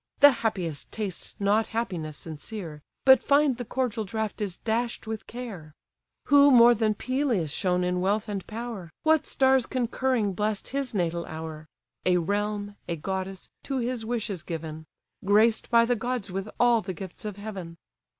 [0.19, 5.75] The happiest taste not happiness sincere; But find the cordial draught is dash'd with care.
[6.25, 11.27] Who more than Peleus shone in wealth and power What stars concurring bless'd his natal
[11.27, 11.67] hour!
[12.03, 14.85] A realm, a goddess, to his wishes given;
[15.23, 17.77] Graced by the gods with all the gifts of heaven.